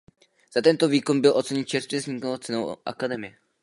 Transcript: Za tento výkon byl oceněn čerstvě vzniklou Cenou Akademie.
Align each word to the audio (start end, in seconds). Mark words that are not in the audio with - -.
Za 0.53 0.61
tento 0.61 0.87
výkon 0.87 1.21
byl 1.21 1.37
oceněn 1.37 1.65
čerstvě 1.65 1.99
vzniklou 1.99 2.37
Cenou 2.37 2.77
Akademie. 2.85 3.37